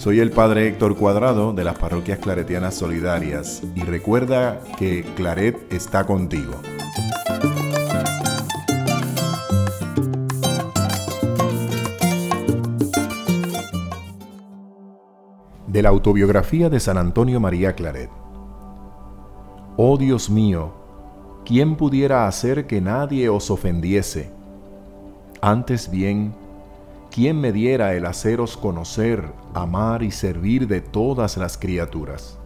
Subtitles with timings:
[0.00, 6.06] Soy el Padre Héctor Cuadrado de las Parroquias Claretianas Solidarias y recuerda que Claret está
[6.06, 6.54] contigo.
[15.66, 18.08] De la autobiografía de San Antonio María Claret.
[19.76, 20.72] Oh Dios mío,
[21.44, 24.32] ¿quién pudiera hacer que nadie os ofendiese?
[25.42, 26.32] Antes bien,
[27.10, 32.38] ¿quién me diera el haceros conocer, amar y servir de todas las criaturas?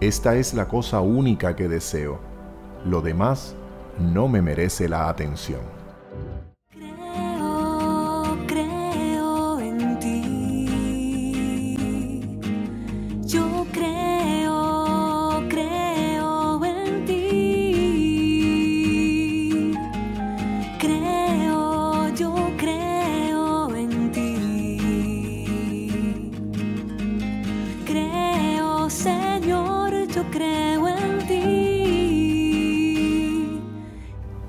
[0.00, 2.20] Esta es la cosa única que deseo.
[2.84, 3.54] Lo demás
[3.98, 5.75] no me merece la atención.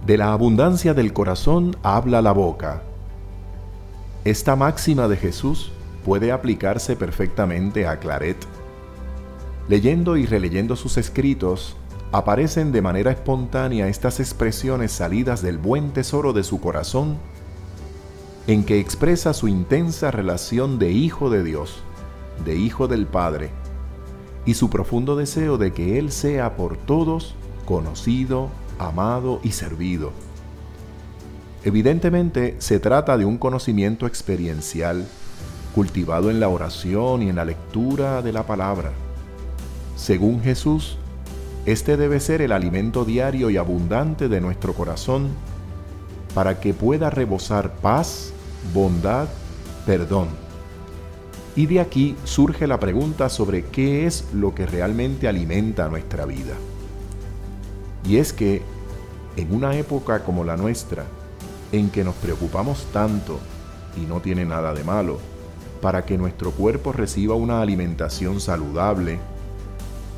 [0.05, 2.81] De la abundancia del corazón habla la boca.
[4.23, 5.71] Esta máxima de Jesús
[6.05, 8.37] puede aplicarse perfectamente a Claret.
[9.67, 11.75] Leyendo y releyendo sus escritos,
[12.13, 17.17] aparecen de manera espontánea estas expresiones salidas del buen tesoro de su corazón,
[18.47, 21.79] en que expresa su intensa relación de hijo de Dios,
[22.45, 23.49] de hijo del Padre,
[24.47, 28.47] y su profundo deseo de que Él sea por todos conocido,
[28.79, 30.11] amado y servido.
[31.65, 35.05] Evidentemente se trata de un conocimiento experiencial,
[35.75, 38.93] cultivado en la oración y en la lectura de la palabra.
[39.97, 40.97] Según Jesús,
[41.65, 45.27] este debe ser el alimento diario y abundante de nuestro corazón
[46.33, 48.31] para que pueda rebosar paz,
[48.73, 49.27] bondad,
[49.85, 50.46] perdón.
[51.57, 56.53] Y de aquí surge la pregunta sobre qué es lo que realmente alimenta nuestra vida.
[58.07, 58.61] Y es que
[59.35, 61.05] en una época como la nuestra,
[61.71, 63.39] en que nos preocupamos tanto,
[63.99, 65.17] y no tiene nada de malo,
[65.81, 69.17] para que nuestro cuerpo reciba una alimentación saludable,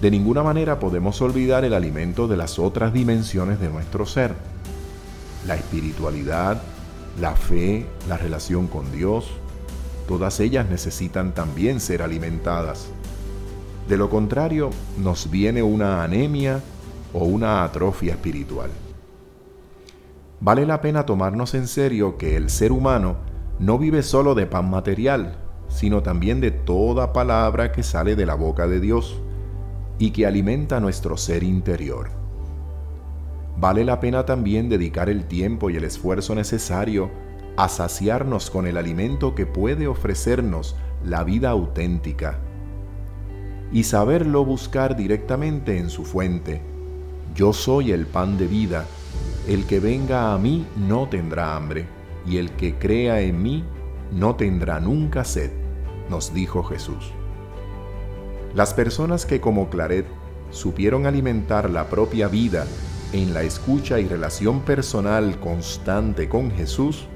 [0.02, 4.34] de ninguna manera podemos olvidar el alimento de las otras dimensiones de nuestro ser.
[5.47, 6.62] La espiritualidad,
[7.18, 9.31] la fe, la relación con Dios,
[10.09, 12.90] todas ellas necesitan también ser alimentadas.
[13.88, 16.62] De lo contrario, nos viene una anemia
[17.14, 18.72] o una atrofia espiritual.
[20.40, 23.18] Vale la pena tomarnos en serio que el ser humano
[23.59, 25.38] no vive solo de pan material,
[25.68, 29.22] sino también de toda palabra que sale de la boca de Dios
[30.00, 32.09] y que alimenta nuestro ser interior.
[33.58, 37.12] Vale la pena también dedicar el tiempo y el esfuerzo necesario
[37.59, 42.40] a saciarnos con el alimento que puede ofrecernos la vida auténtica
[43.74, 46.62] y saberlo buscar directamente en su fuente,
[47.36, 48.86] yo soy el pan de vida,
[49.46, 51.86] el que venga a mí no tendrá hambre,
[52.25, 53.66] y el que crea en mí
[54.09, 55.52] no tendrá nunca sed,
[56.09, 57.12] nos dijo Jesús.
[58.56, 60.06] Las personas que como Claret
[60.50, 62.66] supieron alimentar la propia vida
[63.12, 67.09] en la escucha y relación personal constante con Jesús,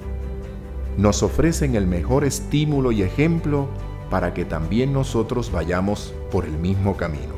[0.98, 3.68] nos ofrecen el mejor estímulo y ejemplo
[4.10, 7.34] para que también nosotros vayamos por el mismo camino.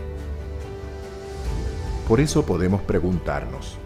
[2.07, 3.77] Por eso podemos preguntarnos,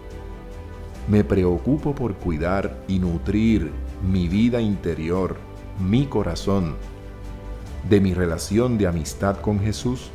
[1.08, 3.70] ¿me preocupo por cuidar y nutrir
[4.02, 5.36] mi vida interior,
[5.78, 6.76] mi corazón,
[7.88, 10.10] de mi relación de amistad con Jesús?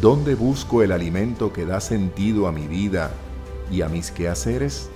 [0.00, 3.10] ¿Dónde busco el alimento que da sentido a mi vida
[3.70, 4.90] y a mis quehaceres?